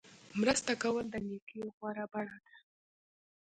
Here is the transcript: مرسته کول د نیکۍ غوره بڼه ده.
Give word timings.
مرسته 0.39 0.71
کول 0.81 1.05
د 1.09 1.15
نیکۍ 1.27 1.61
غوره 1.75 2.05
بڼه 2.11 2.37
ده. 2.45 2.55